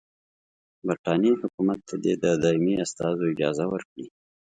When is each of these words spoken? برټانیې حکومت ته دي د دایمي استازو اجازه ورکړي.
برټانیې 0.85 1.33
حکومت 1.41 1.79
ته 1.87 1.95
دي 2.03 2.13
د 2.23 2.25
دایمي 2.43 2.73
استازو 2.85 3.23
اجازه 3.33 3.65
ورکړي. 3.73 4.05